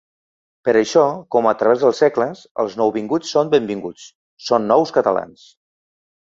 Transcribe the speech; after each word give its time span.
Per 0.67 0.73
això, 0.77 1.01
com 1.35 1.49
a 1.49 1.53
través 1.59 1.83
dels 1.83 2.01
segles, 2.03 2.41
els 2.63 2.77
nouvinguts 2.83 3.35
són 3.37 3.53
benvinguts, 3.53 4.09
són 4.49 4.67
nous 4.73 4.95
catalans. 4.99 5.47